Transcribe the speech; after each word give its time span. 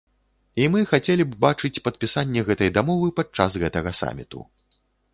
І 0.63 0.63
мы 0.75 0.79
хацелі 0.91 1.23
б 1.33 1.37
бачыць 1.45 1.81
падпісанне 1.89 2.45
гэтай 2.51 2.75
дамовы 2.81 3.13
падчас 3.23 3.51
гэтага 3.65 3.99
саміту. 4.03 4.39